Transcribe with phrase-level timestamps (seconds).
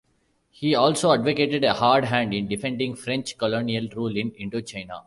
[0.49, 4.99] He also advocated a hard hand in defending French colonial rule in Indochina.